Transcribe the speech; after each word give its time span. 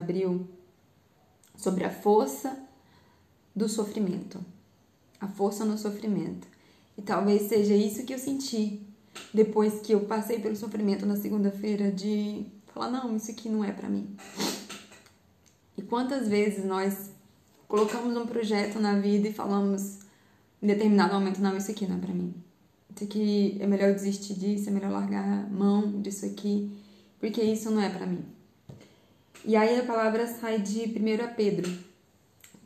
abriu 0.00 0.48
sobre 1.56 1.84
a 1.84 1.90
força 1.90 2.58
do 3.54 3.68
sofrimento. 3.68 4.44
A 5.20 5.26
força 5.26 5.64
no 5.64 5.76
sofrimento. 5.76 6.46
E 6.96 7.02
talvez 7.02 7.42
seja 7.42 7.74
isso 7.74 8.04
que 8.04 8.14
eu 8.14 8.18
senti 8.18 8.80
depois 9.32 9.80
que 9.80 9.92
eu 9.92 10.00
passei 10.00 10.38
pelo 10.38 10.56
sofrimento 10.56 11.04
na 11.04 11.16
segunda-feira 11.16 11.90
de 11.90 12.46
falar 12.72 12.90
não, 12.90 13.16
isso 13.16 13.30
aqui 13.30 13.48
não 13.48 13.64
é 13.64 13.72
para 13.72 13.88
mim. 13.88 14.16
E 15.76 15.82
quantas 15.82 16.28
vezes 16.28 16.64
nós 16.64 17.10
colocamos 17.66 18.16
um 18.16 18.26
projeto 18.26 18.78
na 18.78 18.98
vida 18.98 19.28
e 19.28 19.32
falamos 19.32 19.98
em 20.62 20.66
determinado 20.66 21.14
momento 21.14 21.40
não, 21.40 21.56
isso 21.56 21.70
aqui 21.70 21.86
não 21.86 21.96
é 21.96 22.00
para 22.00 22.14
mim. 22.14 22.34
Isso 22.94 23.04
aqui 23.04 23.56
é 23.60 23.66
melhor 23.66 23.92
desistir 23.92 24.34
disso, 24.34 24.68
é 24.68 24.72
melhor 24.72 24.90
largar 24.90 25.48
mão 25.50 26.00
disso 26.00 26.26
aqui, 26.26 26.70
porque 27.20 27.42
isso 27.42 27.70
não 27.70 27.80
é 27.80 27.88
para 27.88 28.06
mim. 28.06 28.24
E 29.44 29.56
aí 29.56 29.78
a 29.78 29.84
palavra 29.84 30.26
sai 30.26 30.60
de 30.60 30.80
1 30.84 31.34
Pedro. 31.36 31.70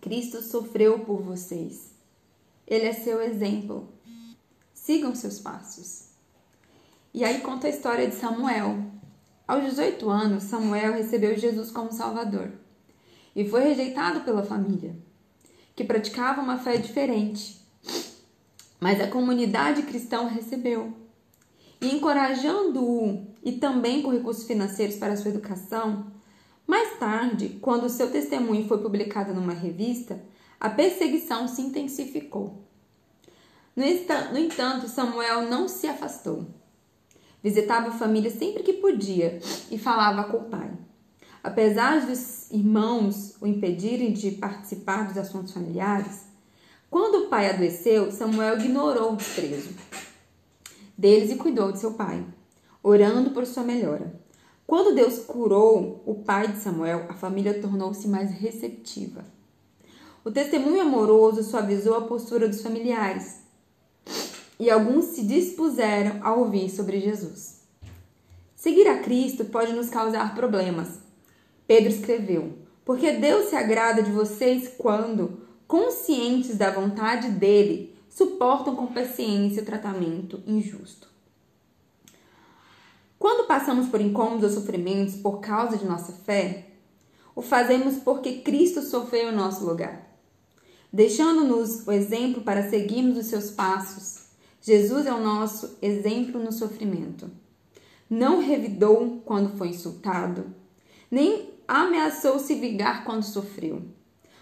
Cristo 0.01 0.43
sofreu 0.43 1.01
por 1.01 1.23
vocês. 1.23 1.93
Ele 2.67 2.87
é 2.87 2.93
seu 2.93 3.21
exemplo. 3.21 3.89
Sigam 4.73 5.15
seus 5.15 5.39
passos. 5.39 6.09
E 7.15 7.25
aí 7.25 7.41
conta 7.41 7.67
a 7.67 7.71
história 7.71 8.09
de 8.09 8.15
Samuel. 8.15 8.85
Aos 9.47 9.65
18 9.65 10.09
anos, 10.09 10.45
Samuel 10.45 10.95
recebeu 10.95 11.37
Jesus 11.37 11.71
como 11.71 11.93
Salvador 11.93 12.51
e 13.35 13.49
foi 13.49 13.63
rejeitado 13.63 14.21
pela 14.21 14.43
família, 14.43 14.95
que 15.75 15.85
praticava 15.85 16.41
uma 16.41 16.59
fé 16.59 16.77
diferente. 16.77 17.61
Mas 18.81 19.01
a 19.01 19.09
comunidade 19.09 19.83
cristã 19.83 20.23
o 20.23 20.29
recebeu. 20.29 20.93
E 21.81 21.95
encorajando-o 21.95 23.27
e 23.43 23.53
também 23.53 24.03
com 24.03 24.11
recursos 24.11 24.45
financeiros 24.45 24.97
para 24.97 25.17
sua 25.17 25.31
educação, 25.31 26.13
mais 26.73 26.99
tarde, 26.99 27.59
quando 27.61 27.91
seu 27.91 28.11
testemunho 28.11 28.67
foi 28.67 28.79
publicado 28.79 29.35
numa 29.35 29.53
revista, 29.53 30.19
a 30.59 30.71
perseguição 30.71 31.47
se 31.47 31.61
intensificou. 31.61 32.65
No 33.77 33.85
entanto, 33.85 34.89
Samuel 34.89 35.51
não 35.51 35.69
se 35.69 35.87
afastou. 35.87 36.47
Visitava 37.43 37.89
a 37.89 37.99
família 37.99 38.31
sempre 38.31 38.63
que 38.63 38.73
podia 38.73 39.39
e 39.71 39.77
falava 39.77 40.25
com 40.31 40.39
o 40.39 40.49
pai. 40.49 40.71
Apesar 41.45 42.07
dos 42.07 42.51
irmãos 42.51 43.37
o 43.39 43.47
impedirem 43.47 44.11
de 44.11 44.31
participar 44.31 45.09
dos 45.09 45.19
assuntos 45.19 45.53
familiares, 45.53 46.23
quando 46.89 47.27
o 47.27 47.29
pai 47.29 47.51
adoeceu, 47.51 48.11
Samuel 48.11 48.59
ignorou 48.59 49.13
o 49.13 49.17
desprezo 49.17 49.75
deles 50.97 51.31
e 51.31 51.37
cuidou 51.37 51.71
de 51.71 51.81
seu 51.81 51.93
pai, 51.93 52.25
orando 52.83 53.33
por 53.33 53.45
sua 53.45 53.63
melhora. 53.63 54.22
Quando 54.73 54.95
Deus 54.95 55.19
curou 55.19 56.03
o 56.07 56.15
pai 56.15 56.49
de 56.49 56.59
Samuel, 56.59 57.05
a 57.11 57.13
família 57.13 57.61
tornou-se 57.61 58.09
mais 58.09 58.31
receptiva. 58.31 59.23
O 60.25 60.31
testemunho 60.31 60.81
amoroso 60.81 61.43
suavizou 61.43 61.95
a 61.95 62.01
postura 62.01 62.49
dos 62.49 62.63
familiares 62.63 63.43
e 64.59 64.71
alguns 64.71 65.05
se 65.15 65.27
dispuseram 65.27 66.27
a 66.27 66.33
ouvir 66.33 66.71
sobre 66.71 67.01
Jesus. 67.01 67.65
Seguir 68.57 68.89
a 68.89 69.01
Cristo 69.01 69.45
pode 69.45 69.75
nos 69.75 69.91
causar 69.91 70.35
problemas. 70.35 71.01
Pedro 71.67 71.91
escreveu: 71.91 72.55
Porque 72.83 73.13
Deus 73.13 73.51
se 73.51 73.57
agrada 73.57 74.03
de 74.03 74.11
vocês 74.11 74.73
quando, 74.79 75.43
conscientes 75.69 76.57
da 76.57 76.71
vontade 76.71 77.29
dele, 77.29 77.95
suportam 78.09 78.75
com 78.75 78.87
paciência 78.87 79.63
o 79.63 79.67
tratamento 79.67 80.43
injusto. 80.47 81.12
Quando 83.23 83.47
passamos 83.47 83.87
por 83.87 84.01
incômodos 84.01 84.57
ou 84.57 84.61
sofrimentos 84.61 85.15
por 85.15 85.39
causa 85.39 85.79
de 85.79 85.85
nossa 85.85 86.11
fé, 86.11 86.67
o 87.37 87.41
fazemos 87.41 87.99
porque 87.99 88.41
Cristo 88.41 88.83
sofreu 88.83 89.31
em 89.31 89.37
nosso 89.37 89.65
lugar, 89.65 90.19
deixando-nos 90.93 91.87
o 91.87 91.93
exemplo 91.93 92.43
para 92.43 92.69
seguirmos 92.69 93.17
os 93.17 93.27
seus 93.27 93.49
passos 93.53 94.23
Jesus 94.61 95.07
é 95.07 95.15
o 95.15 95.23
nosso 95.23 95.79
exemplo 95.81 96.43
no 96.43 96.51
sofrimento. 96.51 97.31
Não 98.11 98.41
revidou 98.41 99.23
quando 99.25 99.57
foi 99.57 99.69
insultado, 99.69 100.47
nem 101.09 101.49
ameaçou 101.69 102.41
se 102.41 102.57
vingar 102.57 103.05
quando 103.05 103.23
sofreu, 103.23 103.83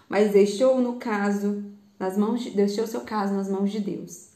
mas 0.09 0.31
deixou 0.31 0.81
no 0.81 0.95
caso 0.95 1.63
nas 1.99 2.17
mãos 2.17 2.41
de, 2.41 2.49
deixou 2.49 2.87
seu 2.87 3.01
caso 3.01 3.35
nas 3.35 3.47
mãos 3.47 3.71
de 3.71 3.79
Deus, 3.79 4.29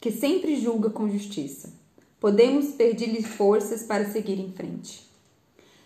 que 0.00 0.10
sempre 0.10 0.56
julga 0.56 0.90
com 0.90 1.08
justiça. 1.08 1.80
Podemos 2.22 2.68
pedir-lhe 2.74 3.20
forças 3.20 3.82
para 3.82 4.08
seguir 4.08 4.38
em 4.38 4.52
frente. 4.52 5.10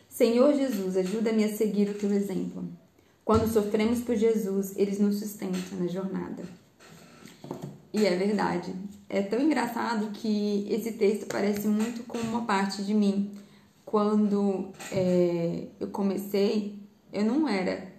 Senhor 0.06 0.52
Jesus, 0.52 0.94
ajuda-me 0.94 1.42
a 1.42 1.48
seguir 1.48 1.88
o 1.88 1.94
teu 1.94 2.12
exemplo. 2.12 2.62
Quando 3.24 3.50
sofremos 3.50 4.00
por 4.00 4.14
Jesus, 4.14 4.76
ele 4.76 4.94
nos 4.98 5.18
sustenta 5.18 5.74
na 5.80 5.86
jornada. 5.86 6.42
E 7.90 8.04
é 8.04 8.14
verdade. 8.14 8.74
É 9.08 9.22
tão 9.22 9.40
engraçado 9.40 10.10
que 10.12 10.66
esse 10.68 10.92
texto 10.92 11.24
parece 11.26 11.66
muito 11.66 12.02
com 12.02 12.18
uma 12.18 12.44
parte 12.44 12.84
de 12.84 12.92
mim. 12.92 13.30
Quando 13.86 14.72
é, 14.92 15.68
eu 15.80 15.88
comecei, 15.88 16.78
eu 17.10 17.24
não 17.24 17.48
era 17.48 17.90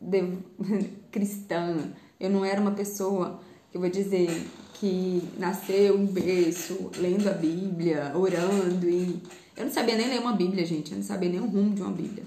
cristã, 1.12 1.92
eu 2.18 2.30
não 2.30 2.44
era 2.44 2.60
uma 2.60 2.72
pessoa, 2.72 3.40
eu 3.76 3.80
vou 3.80 3.90
dizer, 3.90 4.48
que 4.74 5.22
nasceu 5.38 5.98
em 5.98 6.06
berço, 6.06 6.90
lendo 6.96 7.28
a 7.28 7.32
Bíblia, 7.32 8.12
orando 8.14 8.88
e. 8.88 9.22
Eu 9.56 9.66
não 9.66 9.72
sabia 9.72 9.96
nem 9.96 10.08
ler 10.08 10.20
uma 10.20 10.32
Bíblia, 10.32 10.66
gente, 10.66 10.92
eu 10.92 10.98
não 10.98 11.04
sabia 11.04 11.28
nem 11.28 11.40
o 11.40 11.46
rumo 11.46 11.74
de 11.74 11.82
uma 11.82 11.90
Bíblia. 11.90 12.24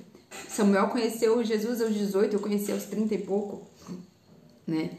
Samuel 0.48 0.90
conheceu 0.90 1.44
Jesus 1.44 1.82
aos 1.82 1.94
18, 1.94 2.36
eu 2.36 2.40
conheci 2.40 2.72
aos 2.72 2.84
30 2.86 3.16
e 3.16 3.18
pouco, 3.20 3.68
né? 4.66 4.92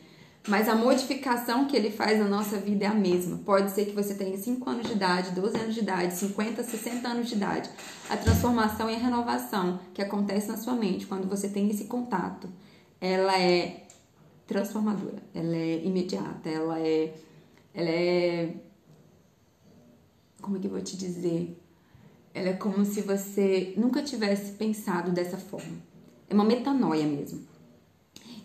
Mas 0.49 0.69
a 0.69 0.75
modificação 0.75 1.67
que 1.67 1.77
ele 1.77 1.91
faz 1.91 2.19
na 2.19 2.25
nossa 2.25 2.57
vida 2.57 2.85
é 2.85 2.89
a 2.89 2.95
mesma. 2.95 3.39
Pode 3.39 3.71
ser 3.71 3.85
que 3.85 3.93
você 3.93 4.15
tenha 4.15 4.37
5 4.37 4.69
anos 4.69 4.87
de 4.87 4.93
idade, 4.93 5.33
12 5.33 5.57
anos 5.57 5.75
de 5.75 5.81
idade, 5.81 6.15
50, 6.15 6.63
60 6.65 7.09
anos 7.09 7.29
de 7.29 7.35
idade. 7.35 7.71
A 8.09 8.17
transformação 8.17 8.89
e 8.89 8.95
a 8.95 8.99
renovação 8.99 9.79
que 9.93 10.01
acontece 10.01 10.49
na 10.49 10.57
sua 10.57 10.75
mente 10.75 11.07
quando 11.07 11.29
você 11.29 11.49
tem 11.49 11.69
esse 11.69 11.85
contato, 11.85 12.49
ela 13.01 13.39
é 13.39 13.87
transformadora, 14.51 15.23
ela 15.33 15.55
é 15.55 15.85
imediata, 15.85 16.49
ela 16.49 16.77
é 16.81 17.15
ela 17.73 17.89
é 17.89 18.53
como 20.43 20.57
é 20.57 20.61
que 20.61 20.67
eu 20.67 20.73
vou 20.73 20.81
te 20.81 20.97
dizer? 20.97 21.57
Ela 22.35 22.49
é 22.49 22.53
como 22.55 22.85
se 22.85 23.01
você 23.01 23.75
nunca 23.77 24.03
tivesse 24.03 24.53
pensado 24.53 25.13
dessa 25.13 25.37
forma. 25.37 25.77
É 26.29 26.35
uma 26.35 26.45
metanoia 26.45 27.07
mesmo. 27.07 27.47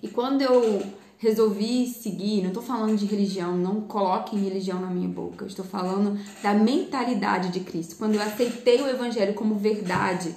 E 0.04 0.08
quando 0.08 0.44
eu 0.44 0.84
resolvi 1.18 1.88
seguir, 1.88 2.42
não 2.42 2.50
estou 2.50 2.62
falando 2.62 2.96
de 2.96 3.08
religião, 3.08 3.58
não 3.58 3.82
coloquem 3.82 4.38
religião 4.38 4.80
na 4.80 4.92
minha 4.92 5.10
boca, 5.10 5.48
estou 5.48 5.66
falando 5.66 6.20
da 6.44 6.54
mentalidade 6.54 7.50
de 7.50 7.62
Cristo. 7.62 7.96
Quando 7.96 8.14
eu 8.14 8.22
aceitei 8.22 8.80
o 8.80 8.88
Evangelho 8.88 9.34
como 9.34 9.56
verdade, 9.56 10.36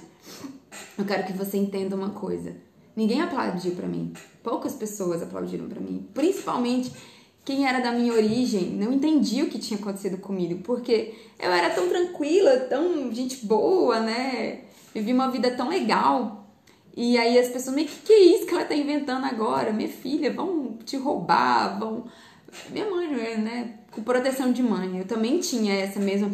eu 0.97 1.05
quero 1.05 1.27
que 1.27 1.33
você 1.33 1.57
entenda 1.57 1.95
uma 1.95 2.09
coisa. 2.09 2.55
Ninguém 2.99 3.21
aplaudiu 3.21 3.71
para 3.75 3.87
mim. 3.87 4.11
Poucas 4.43 4.73
pessoas 4.73 5.23
aplaudiram 5.23 5.69
para 5.69 5.79
mim. 5.79 6.05
Principalmente 6.13 6.91
quem 7.45 7.65
era 7.65 7.79
da 7.79 7.93
minha 7.93 8.11
origem 8.11 8.71
não 8.71 8.91
entendia 8.91 9.45
o 9.45 9.47
que 9.47 9.57
tinha 9.57 9.79
acontecido 9.79 10.17
comigo, 10.17 10.59
porque 10.65 11.13
eu 11.39 11.49
era 11.49 11.69
tão 11.69 11.87
tranquila, 11.87 12.57
tão 12.69 13.09
gente 13.13 13.45
boa, 13.45 14.01
né? 14.01 14.65
Vivi 14.93 15.13
uma 15.13 15.31
vida 15.31 15.49
tão 15.51 15.69
legal. 15.69 16.45
E 16.93 17.17
aí 17.17 17.39
as 17.39 17.47
pessoas, 17.47 17.73
mas 17.73 17.89
que 17.89 18.07
que 18.07 18.11
é 18.11 18.19
isso 18.19 18.45
que 18.45 18.53
ela 18.53 18.65
tá 18.65 18.75
inventando 18.75 19.23
agora? 19.23 19.71
Minha 19.71 19.87
filha, 19.87 20.33
vão 20.33 20.77
te 20.83 20.97
roubar, 20.97 21.79
vão... 21.79 22.03
Minha 22.69 22.89
mãe, 22.89 23.37
né? 23.37 23.75
Com 23.91 24.03
proteção 24.03 24.51
de 24.51 24.61
mãe. 24.61 24.97
Eu 24.97 25.05
também 25.05 25.39
tinha 25.39 25.73
essa 25.73 26.01
mesma 26.01 26.29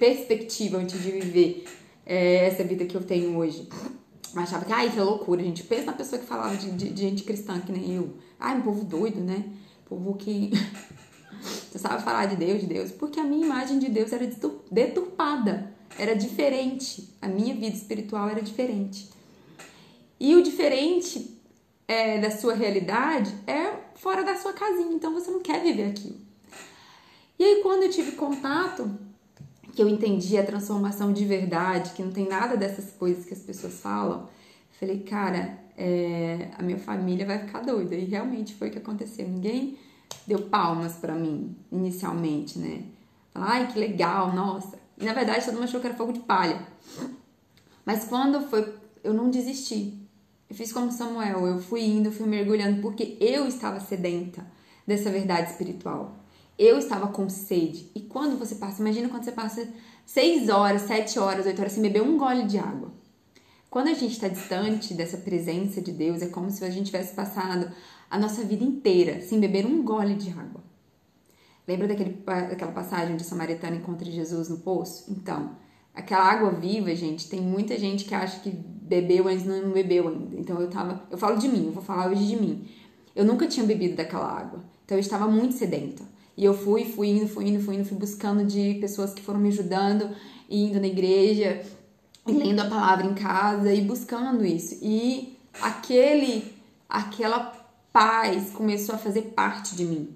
perspectiva 0.00 0.78
antes 0.78 1.00
de 1.00 1.12
viver 1.12 1.64
é, 2.04 2.46
essa 2.46 2.64
vida 2.64 2.84
que 2.86 2.96
eu 2.96 3.04
tenho 3.04 3.38
hoje. 3.38 3.68
Eu 4.34 4.42
achava 4.42 4.64
que, 4.64 4.72
ai, 4.72 4.90
que 4.90 5.00
loucura, 5.00 5.42
gente. 5.42 5.62
Pensa 5.62 5.86
na 5.86 5.92
pessoa 5.92 6.20
que 6.20 6.26
falava 6.26 6.56
de, 6.56 6.70
de, 6.70 6.90
de 6.90 7.00
gente 7.00 7.22
cristã, 7.24 7.60
que 7.60 7.72
nem 7.72 7.94
eu. 7.94 8.16
Ai, 8.38 8.58
um 8.58 8.62
povo 8.62 8.84
doido, 8.84 9.20
né? 9.20 9.44
Povo 9.88 10.14
que... 10.14 10.50
Você 11.70 11.78
sabe 11.78 12.02
falar 12.02 12.26
de 12.26 12.36
Deus, 12.36 12.60
de 12.60 12.66
Deus. 12.66 12.90
Porque 12.90 13.20
a 13.20 13.24
minha 13.24 13.44
imagem 13.44 13.78
de 13.78 13.88
Deus 13.88 14.12
era 14.12 14.28
deturpada. 14.70 15.72
Era 15.98 16.14
diferente. 16.14 17.14
A 17.22 17.28
minha 17.28 17.54
vida 17.54 17.76
espiritual 17.76 18.28
era 18.28 18.42
diferente. 18.42 19.08
E 20.20 20.34
o 20.34 20.42
diferente 20.42 21.38
é, 21.86 22.18
da 22.18 22.30
sua 22.30 22.54
realidade 22.54 23.34
é 23.46 23.72
fora 23.94 24.22
da 24.22 24.36
sua 24.36 24.52
casinha, 24.52 24.94
então 24.94 25.14
você 25.14 25.30
não 25.30 25.40
quer 25.40 25.62
viver 25.62 25.90
aquilo. 25.90 26.16
E 27.38 27.44
aí, 27.44 27.62
quando 27.62 27.84
eu 27.84 27.90
tive 27.90 28.12
contato, 28.12 28.90
que 29.78 29.82
eu 29.82 29.88
entendi 29.88 30.36
a 30.36 30.44
transformação 30.44 31.12
de 31.12 31.24
verdade, 31.24 31.92
que 31.92 32.02
não 32.02 32.10
tem 32.10 32.26
nada 32.26 32.56
dessas 32.56 32.90
coisas 32.90 33.24
que 33.24 33.32
as 33.32 33.38
pessoas 33.38 33.74
falam, 33.74 34.28
falei, 34.72 35.04
cara, 35.04 35.56
é, 35.76 36.50
a 36.58 36.62
minha 36.64 36.80
família 36.80 37.24
vai 37.24 37.38
ficar 37.38 37.60
doida. 37.60 37.94
E 37.94 38.04
realmente 38.04 38.56
foi 38.56 38.70
o 38.70 38.70
que 38.72 38.78
aconteceu. 38.78 39.28
Ninguém 39.28 39.78
deu 40.26 40.40
palmas 40.40 40.94
para 40.94 41.14
mim 41.14 41.54
inicialmente, 41.70 42.58
né? 42.58 42.82
Ai, 43.32 43.70
que 43.72 43.78
legal, 43.78 44.34
nossa. 44.34 44.80
E 45.00 45.04
na 45.04 45.12
verdade 45.12 45.44
todo 45.44 45.54
mundo 45.54 45.62
achou 45.62 45.80
que 45.80 45.86
era 45.86 45.94
fogo 45.94 46.12
de 46.12 46.18
palha. 46.18 46.60
Mas 47.86 48.04
quando 48.06 48.40
foi, 48.48 48.74
eu 49.04 49.14
não 49.14 49.30
desisti. 49.30 49.96
Eu 50.50 50.56
fiz 50.56 50.72
como 50.72 50.90
Samuel, 50.90 51.46
eu 51.46 51.60
fui 51.60 51.84
indo, 51.84 52.10
fui 52.10 52.26
mergulhando, 52.26 52.82
porque 52.82 53.16
eu 53.20 53.46
estava 53.46 53.78
sedenta 53.78 54.44
dessa 54.84 55.08
verdade 55.08 55.52
espiritual. 55.52 56.16
Eu 56.58 56.78
estava 56.78 57.08
com 57.08 57.28
sede. 57.28 57.90
E 57.94 58.00
quando 58.00 58.38
você 58.38 58.56
passa, 58.56 58.82
imagina 58.82 59.08
quando 59.08 59.24
você 59.24 59.32
passa 59.32 59.68
6 60.04 60.48
horas, 60.48 60.82
7 60.82 61.18
horas, 61.18 61.46
8 61.46 61.60
horas 61.60 61.72
sem 61.72 61.82
beber 61.82 62.02
um 62.02 62.18
gole 62.18 62.44
de 62.44 62.58
água. 62.58 62.90
Quando 63.70 63.88
a 63.88 63.94
gente 63.94 64.12
está 64.12 64.28
distante 64.28 64.94
dessa 64.94 65.18
presença 65.18 65.80
de 65.80 65.92
Deus, 65.92 66.22
é 66.22 66.26
como 66.26 66.50
se 66.50 66.64
a 66.64 66.70
gente 66.70 66.86
tivesse 66.86 67.14
passado 67.14 67.70
a 68.10 68.18
nossa 68.18 68.42
vida 68.42 68.64
inteira 68.64 69.20
sem 69.20 69.38
beber 69.38 69.66
um 69.66 69.84
gole 69.84 70.14
de 70.14 70.30
água. 70.30 70.64
Lembra 71.66 71.86
daquele, 71.86 72.12
daquela 72.24 72.72
passagem 72.72 73.12
onde 73.12 73.22
o 73.22 73.26
samaritano 73.26 73.76
encontra 73.76 74.10
Jesus 74.10 74.48
no 74.48 74.56
poço? 74.58 75.12
Então, 75.12 75.50
aquela 75.94 76.24
água 76.24 76.50
viva, 76.50 76.94
gente, 76.94 77.28
tem 77.28 77.40
muita 77.40 77.78
gente 77.78 78.06
que 78.06 78.14
acha 78.14 78.40
que 78.40 78.50
bebeu, 78.50 79.24
mas 79.24 79.44
não 79.44 79.70
bebeu 79.70 80.08
ainda. 80.08 80.34
Então 80.36 80.58
eu 80.60 80.70
tava, 80.70 81.02
eu 81.10 81.18
falo 81.18 81.36
de 81.36 81.46
mim, 81.46 81.66
eu 81.66 81.72
vou 81.72 81.82
falar 81.82 82.10
hoje 82.10 82.26
de 82.26 82.36
mim. 82.36 82.66
Eu 83.14 83.24
nunca 83.24 83.46
tinha 83.46 83.66
bebido 83.66 83.96
daquela 83.96 84.26
água. 84.26 84.64
Então 84.84 84.96
eu 84.96 85.00
estava 85.00 85.28
muito 85.28 85.54
sedenta. 85.54 86.02
E 86.38 86.44
eu 86.44 86.54
fui, 86.54 86.84
fui 86.84 87.08
indo, 87.08 87.26
fui 87.26 87.48
indo, 87.48 87.60
fui 87.60 87.74
indo, 87.74 87.84
fui 87.84 87.98
buscando 87.98 88.44
de 88.44 88.74
pessoas 88.80 89.12
que 89.12 89.20
foram 89.20 89.40
me 89.40 89.48
ajudando, 89.48 90.08
indo 90.48 90.78
na 90.78 90.86
igreja, 90.86 91.66
lendo 92.24 92.60
a 92.60 92.66
palavra 92.66 93.04
em 93.04 93.14
casa 93.14 93.74
e 93.74 93.80
buscando 93.80 94.46
isso. 94.46 94.78
E 94.80 95.36
aquele 95.60 96.54
aquela 96.88 97.52
paz 97.92 98.50
começou 98.50 98.94
a 98.94 98.98
fazer 98.98 99.22
parte 99.22 99.74
de 99.74 99.84
mim. 99.84 100.14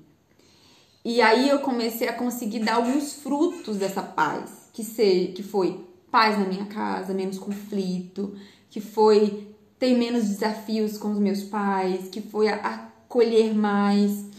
E 1.05 1.21
aí 1.21 1.49
eu 1.49 1.59
comecei 1.59 2.07
a 2.07 2.13
conseguir 2.13 2.61
dar 2.61 2.77
alguns 2.77 3.15
frutos 3.15 3.79
dessa 3.79 4.01
paz, 4.01 4.69
que 4.73 4.85
sei, 4.85 5.33
que 5.33 5.43
foi 5.43 5.85
paz 6.09 6.39
na 6.39 6.45
minha 6.45 6.67
casa, 6.67 7.13
menos 7.13 7.37
conflito, 7.37 8.37
que 8.71 8.81
foi 8.81 9.53
ter 9.77 9.99
menos 9.99 10.29
desafios 10.29 10.97
com 10.97 11.11
os 11.11 11.19
meus 11.19 11.43
pais, 11.43 12.09
que 12.09 12.21
foi 12.21 12.47
acolher 12.47 13.53
mais. 13.53 14.31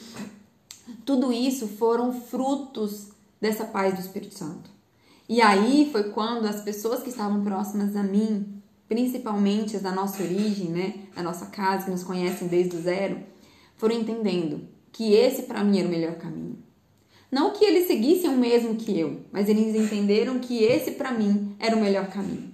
Tudo 1.06 1.34
isso 1.34 1.68
foram 1.68 2.14
frutos 2.14 3.10
dessa 3.40 3.66
paz 3.66 3.94
do 3.94 4.00
Espírito 4.00 4.34
Santo. 4.34 4.70
E 5.28 5.42
aí 5.42 5.90
foi 5.92 6.12
quando 6.12 6.46
as 6.46 6.62
pessoas 6.62 7.02
que 7.02 7.10
estavam 7.10 7.44
próximas 7.44 7.96
a 7.96 8.04
mim, 8.04 8.62
principalmente 8.88 9.76
as 9.76 9.82
da 9.82 9.92
nossa 9.92 10.22
origem, 10.22 10.70
né, 10.70 10.96
da 11.16 11.24
nossa 11.24 11.48
casa, 11.48 11.86
que 11.86 11.92
nos 11.92 12.04
conhecem 12.04 12.48
desde 12.48 12.76
o 12.76 12.82
zero, 12.82 13.22
foram 13.76 13.96
entendendo 13.96 14.68
que 14.92 15.14
esse 15.14 15.44
para 15.44 15.64
mim 15.64 15.80
era 15.80 15.88
o 15.88 15.92
melhor 15.92 16.16
caminho. 16.16 16.58
Não 17.32 17.52
que 17.52 17.66
eles 17.66 17.88
seguissem 17.88 18.30
o 18.30 18.38
mesmo 18.38 18.76
que 18.76 18.98
eu, 18.98 19.22
mas 19.32 19.50
eles 19.50 19.76
entenderam 19.76 20.40
que 20.40 20.64
esse 20.64 20.92
para 20.92 21.12
mim 21.12 21.56
era 21.60 21.76
o 21.76 21.82
melhor 21.82 22.08
caminho. 22.08 22.54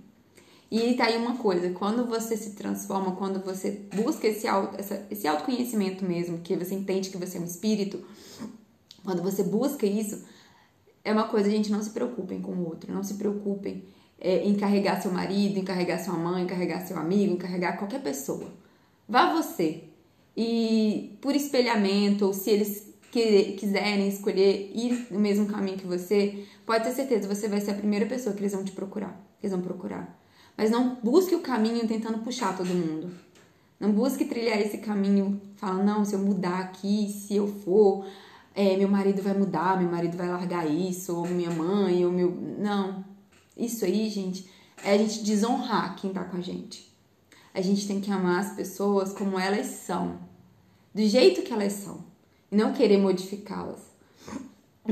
E 0.71 0.93
tá 0.93 1.05
aí 1.05 1.17
uma 1.17 1.37
coisa, 1.37 1.71
quando 1.71 2.05
você 2.05 2.37
se 2.37 2.51
transforma, 2.51 3.15
quando 3.15 3.43
você 3.43 3.71
busca 3.95 4.27
esse, 4.27 4.47
auto, 4.47 4.79
essa, 4.79 5.05
esse 5.09 5.27
autoconhecimento 5.27 6.05
mesmo, 6.05 6.39
que 6.39 6.55
você 6.55 6.75
entende 6.75 7.09
que 7.09 7.17
você 7.17 7.37
é 7.37 7.41
um 7.41 7.45
espírito, 7.45 8.03
quando 9.03 9.23
você 9.23 9.43
busca 9.43 9.85
isso, 9.85 10.23
é 11.03 11.11
uma 11.11 11.27
coisa, 11.27 11.49
gente, 11.49 11.71
não 11.71 11.81
se 11.81 11.89
preocupem 11.89 12.39
com 12.39 12.51
o 12.51 12.67
outro, 12.67 12.93
não 12.93 13.03
se 13.03 13.15
preocupem 13.15 13.83
é, 14.19 14.43
em 14.43 14.53
carregar 14.55 15.01
seu 15.01 15.11
marido, 15.11 15.57
em 15.57 15.63
carregar 15.63 15.97
sua 15.97 16.13
mãe, 16.13 16.43
em 16.43 16.47
carregar 16.47 16.85
seu 16.85 16.97
amigo, 16.97 17.33
em 17.33 17.37
carregar 17.37 17.77
qualquer 17.77 18.03
pessoa. 18.03 18.53
Vá 19.07 19.33
você, 19.33 19.85
e 20.37 21.17
por 21.19 21.35
espelhamento, 21.35 22.25
ou 22.25 22.33
se 22.33 22.49
eles 22.49 22.93
quiserem 23.11 24.07
escolher 24.07 24.71
ir 24.73 25.07
no 25.11 25.19
mesmo 25.19 25.47
caminho 25.47 25.77
que 25.77 25.85
você, 25.85 26.45
pode 26.65 26.83
ter 26.83 26.91
certeza, 26.91 27.27
você 27.27 27.47
vai 27.47 27.59
ser 27.59 27.71
a 27.71 27.73
primeira 27.73 28.05
pessoa 28.05 28.35
que 28.35 28.41
eles 28.41 28.53
vão 28.53 28.63
te 28.63 28.71
procurar. 28.71 29.19
Eles 29.41 29.51
vão 29.51 29.61
procurar. 29.61 30.17
Mas 30.59 30.71
não 30.71 30.95
busque 31.01 31.33
o 31.33 31.39
caminho 31.39 31.87
tentando 31.87 32.17
puxar 32.17 32.57
todo 32.57 32.67
mundo. 32.67 33.09
Não 33.79 33.93
busque 33.93 34.25
trilhar 34.25 34.59
esse 34.59 34.79
caminho 34.79 35.39
falando, 35.55 35.85
não, 35.85 36.03
se 36.03 36.13
eu 36.13 36.19
mudar 36.19 36.59
aqui, 36.59 37.09
se 37.09 37.33
eu 37.33 37.47
for, 37.47 38.05
é, 38.53 38.75
meu 38.75 38.89
marido 38.89 39.21
vai 39.21 39.33
mudar, 39.33 39.79
meu 39.79 39.89
marido 39.89 40.17
vai 40.17 40.27
largar 40.27 40.69
isso, 40.69 41.15
ou 41.15 41.25
minha 41.25 41.49
mãe, 41.49 42.05
ou 42.05 42.11
meu. 42.11 42.37
Não. 42.59 43.05
Isso 43.55 43.85
aí, 43.85 44.09
gente, 44.09 44.49
é 44.83 44.95
a 44.95 44.97
gente 44.97 45.23
desonrar 45.23 45.95
quem 45.95 46.11
tá 46.11 46.25
com 46.25 46.35
a 46.35 46.41
gente. 46.41 46.93
A 47.53 47.61
gente 47.61 47.87
tem 47.87 48.01
que 48.01 48.11
amar 48.11 48.41
as 48.41 48.53
pessoas 48.53 49.13
como 49.13 49.39
elas 49.39 49.65
são 49.65 50.19
do 50.93 51.05
jeito 51.05 51.41
que 51.41 51.53
elas 51.53 51.71
são 51.71 52.03
e 52.51 52.55
não 52.57 52.73
querer 52.73 52.97
modificá-las. 52.97 53.88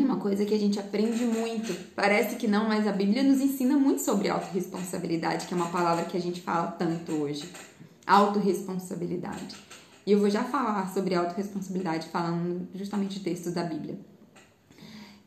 Uma 0.03 0.17
coisa 0.17 0.45
que 0.45 0.53
a 0.53 0.59
gente 0.59 0.79
aprende 0.79 1.23
muito. 1.25 1.73
Parece 1.95 2.35
que 2.35 2.47
não, 2.47 2.67
mas 2.67 2.87
a 2.87 2.91
Bíblia 2.91 3.23
nos 3.23 3.39
ensina 3.39 3.77
muito 3.77 4.01
sobre 4.01 4.29
autorresponsabilidade, 4.29 5.47
que 5.47 5.53
é 5.53 5.57
uma 5.57 5.69
palavra 5.69 6.05
que 6.05 6.17
a 6.17 6.21
gente 6.21 6.41
fala 6.41 6.67
tanto 6.71 7.13
hoje. 7.13 7.49
Autorresponsabilidade. 8.05 9.55
E 10.05 10.11
eu 10.11 10.19
vou 10.19 10.29
já 10.29 10.43
falar 10.43 10.91
sobre 10.93 11.15
autorresponsabilidade 11.15 12.07
falando 12.07 12.67
justamente 12.73 13.19
de 13.19 13.25
textos 13.25 13.53
da 13.53 13.63
Bíblia. 13.63 13.99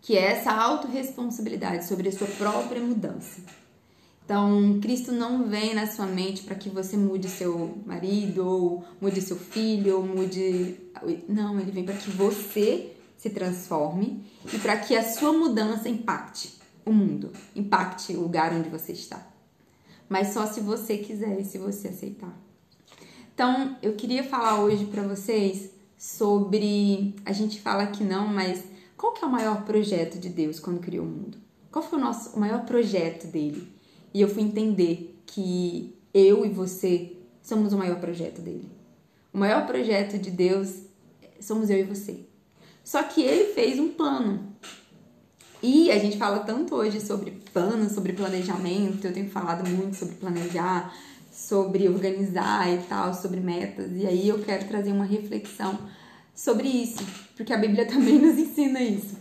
Que 0.00 0.16
é 0.16 0.32
essa 0.32 0.52
autorresponsabilidade 0.52 1.84
sobre 1.84 2.08
a 2.08 2.12
sua 2.12 2.26
própria 2.26 2.80
mudança. 2.80 3.42
Então, 4.24 4.78
Cristo 4.80 5.10
não 5.10 5.48
vem 5.48 5.74
na 5.74 5.88
sua 5.88 6.06
mente 6.06 6.44
para 6.44 6.54
que 6.54 6.68
você 6.68 6.96
mude 6.96 7.28
seu 7.28 7.78
marido, 7.84 8.46
ou 8.46 8.84
mude 9.00 9.20
seu 9.20 9.36
filho, 9.36 9.96
ou 9.96 10.06
mude. 10.06 10.76
Não, 11.28 11.58
ele 11.58 11.72
vem 11.72 11.84
para 11.84 11.96
que 11.96 12.08
você 12.10 12.92
se 13.20 13.28
transforme 13.28 14.24
e 14.50 14.58
para 14.58 14.78
que 14.78 14.96
a 14.96 15.06
sua 15.06 15.30
mudança 15.30 15.90
impacte 15.90 16.58
o 16.86 16.90
mundo, 16.90 17.30
impacte 17.54 18.16
o 18.16 18.22
lugar 18.22 18.50
onde 18.54 18.70
você 18.70 18.92
está. 18.92 19.26
Mas 20.08 20.28
só 20.28 20.46
se 20.46 20.60
você 20.60 20.96
quiser 20.96 21.38
e 21.38 21.44
se 21.44 21.58
você 21.58 21.88
aceitar. 21.88 22.34
Então, 23.34 23.76
eu 23.82 23.94
queria 23.94 24.24
falar 24.24 24.62
hoje 24.62 24.86
para 24.86 25.02
vocês 25.02 25.70
sobre. 25.98 27.14
A 27.24 27.32
gente 27.32 27.60
fala 27.60 27.86
que 27.88 28.02
não, 28.02 28.26
mas 28.26 28.64
qual 28.96 29.12
que 29.12 29.22
é 29.22 29.28
o 29.28 29.30
maior 29.30 29.64
projeto 29.64 30.18
de 30.18 30.30
Deus 30.30 30.58
quando 30.58 30.80
criou 30.80 31.04
o 31.04 31.08
mundo? 31.08 31.36
Qual 31.70 31.84
foi 31.84 31.98
o 31.98 32.02
nosso 32.02 32.36
o 32.36 32.40
maior 32.40 32.64
projeto 32.64 33.26
dele? 33.26 33.70
E 34.14 34.20
eu 34.20 34.28
fui 34.28 34.42
entender 34.42 35.22
que 35.26 35.94
eu 36.12 36.44
e 36.44 36.48
você 36.48 37.16
somos 37.42 37.72
o 37.74 37.78
maior 37.78 38.00
projeto 38.00 38.40
dele. 38.40 38.68
O 39.32 39.38
maior 39.38 39.66
projeto 39.66 40.18
de 40.18 40.30
Deus 40.30 40.74
somos 41.38 41.68
eu 41.68 41.78
e 41.78 41.84
você. 41.84 42.29
Só 42.84 43.02
que 43.02 43.22
ele 43.22 43.52
fez 43.54 43.78
um 43.78 43.88
plano. 43.88 44.50
E 45.62 45.90
a 45.90 45.98
gente 45.98 46.16
fala 46.16 46.40
tanto 46.40 46.74
hoje 46.74 47.00
sobre 47.00 47.32
plano, 47.52 47.88
sobre 47.90 48.12
planejamento. 48.14 49.06
Eu 49.06 49.12
tenho 49.12 49.30
falado 49.30 49.68
muito 49.68 49.96
sobre 49.96 50.14
planejar, 50.14 50.94
sobre 51.30 51.88
organizar 51.88 52.72
e 52.72 52.78
tal, 52.84 53.14
sobre 53.14 53.40
metas. 53.40 53.92
E 53.94 54.06
aí 54.06 54.28
eu 54.28 54.40
quero 54.42 54.66
trazer 54.66 54.92
uma 54.92 55.04
reflexão 55.04 55.78
sobre 56.34 56.68
isso, 56.68 57.04
porque 57.36 57.52
a 57.52 57.58
Bíblia 57.58 57.84
também 57.88 58.18
nos 58.18 58.38
ensina 58.38 58.80
isso. 58.80 59.16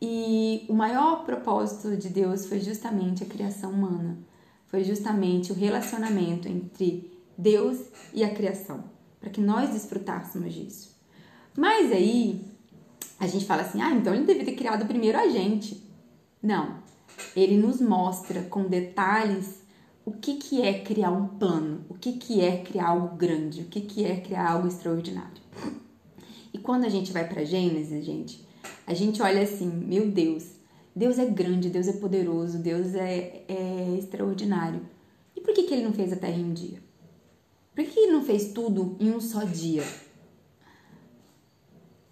E 0.00 0.66
o 0.68 0.74
maior 0.74 1.24
propósito 1.24 1.96
de 1.96 2.08
Deus 2.08 2.44
foi 2.44 2.60
justamente 2.60 3.22
a 3.22 3.26
criação 3.26 3.70
humana, 3.70 4.18
foi 4.66 4.84
justamente 4.84 5.50
o 5.50 5.54
relacionamento 5.54 6.46
entre 6.46 7.10
Deus 7.38 7.78
e 8.12 8.22
a 8.22 8.34
criação, 8.34 8.84
para 9.18 9.30
que 9.30 9.40
nós 9.40 9.70
desfrutássemos 9.70 10.52
disso. 10.52 10.93
Mas 11.56 11.92
aí 11.92 12.44
a 13.18 13.26
gente 13.26 13.44
fala 13.44 13.62
assim: 13.62 13.80
ah, 13.80 13.92
então 13.92 14.14
ele 14.14 14.24
devia 14.24 14.44
ter 14.44 14.54
criado 14.54 14.86
primeiro 14.86 15.18
a 15.18 15.28
gente. 15.28 15.82
Não, 16.42 16.78
ele 17.34 17.56
nos 17.56 17.80
mostra 17.80 18.42
com 18.42 18.64
detalhes 18.64 19.62
o 20.04 20.12
que, 20.12 20.34
que 20.36 20.60
é 20.60 20.80
criar 20.80 21.10
um 21.10 21.26
plano, 21.26 21.84
o 21.88 21.94
que, 21.94 22.12
que 22.12 22.40
é 22.40 22.58
criar 22.58 22.88
algo 22.88 23.16
grande, 23.16 23.62
o 23.62 23.64
que, 23.66 23.80
que 23.80 24.04
é 24.04 24.16
criar 24.20 24.50
algo 24.50 24.68
extraordinário. 24.68 25.42
E 26.52 26.58
quando 26.58 26.84
a 26.84 26.88
gente 26.88 27.12
vai 27.12 27.26
para 27.26 27.44
Gênesis, 27.44 28.04
gente, 28.04 28.46
a 28.86 28.92
gente 28.92 29.22
olha 29.22 29.42
assim, 29.42 29.66
meu 29.66 30.10
Deus, 30.10 30.44
Deus 30.94 31.18
é 31.18 31.24
grande, 31.24 31.70
Deus 31.70 31.88
é 31.88 31.94
poderoso, 31.94 32.58
Deus 32.58 32.94
é, 32.94 33.44
é 33.48 33.96
extraordinário. 33.98 34.82
E 35.34 35.40
por 35.40 35.54
que, 35.54 35.62
que 35.62 35.72
ele 35.72 35.84
não 35.84 35.92
fez 35.92 36.12
a 36.12 36.16
terra 36.16 36.36
em 36.36 36.44
um 36.44 36.52
dia? 36.52 36.78
Por 37.74 37.82
que, 37.84 37.90
que 37.90 38.00
ele 38.00 38.12
não 38.12 38.22
fez 38.22 38.52
tudo 38.52 38.96
em 39.00 39.10
um 39.10 39.20
só 39.20 39.42
dia? 39.42 39.82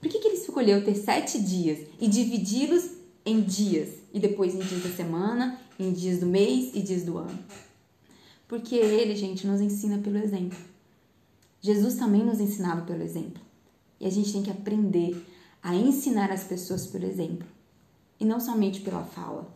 Por 0.03 0.11
que, 0.11 0.19
que 0.19 0.27
ele 0.27 0.37
escolheu 0.37 0.85
ter 0.85 0.97
sete 0.97 1.41
dias 1.41 1.87
e 2.01 2.09
dividi-los 2.09 2.91
em 3.25 3.41
dias? 3.41 3.89
E 4.13 4.19
depois 4.19 4.53
em 4.53 4.59
dias 4.59 4.83
da 4.83 4.91
semana, 4.91 5.61
em 5.79 5.93
dias 5.93 6.19
do 6.19 6.27
mês 6.27 6.73
e 6.75 6.83
dias 6.83 7.05
do 7.05 7.19
ano? 7.19 7.39
Porque 8.49 8.75
ele, 8.75 9.15
gente, 9.15 9.47
nos 9.47 9.61
ensina 9.61 9.99
pelo 9.99 10.19
exemplo. 10.19 10.59
Jesus 11.61 11.95
também 11.95 12.25
nos 12.25 12.41
ensinava 12.41 12.83
pelo 12.83 13.01
exemplo. 13.01 13.41
E 14.01 14.05
a 14.05 14.11
gente 14.11 14.33
tem 14.33 14.43
que 14.43 14.51
aprender 14.51 15.25
a 15.63 15.73
ensinar 15.73 16.33
as 16.33 16.43
pessoas 16.43 16.85
por 16.85 17.05
exemplo 17.05 17.47
e 18.19 18.25
não 18.25 18.41
somente 18.41 18.81
pela 18.81 19.05
fala. 19.05 19.55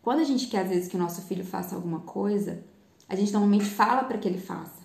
Quando 0.00 0.20
a 0.20 0.24
gente 0.24 0.46
quer 0.46 0.62
às 0.62 0.70
vezes 0.70 0.88
que 0.88 0.96
o 0.96 0.98
nosso 0.98 1.20
filho 1.20 1.44
faça 1.44 1.76
alguma 1.76 2.00
coisa, 2.00 2.64
a 3.06 3.14
gente 3.14 3.32
normalmente 3.32 3.66
fala 3.66 4.04
para 4.04 4.16
que 4.16 4.26
ele 4.26 4.40
faça. 4.40 4.77